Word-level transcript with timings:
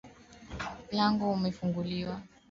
Mlango 0.89 1.31
umefunguliwa 1.33 2.15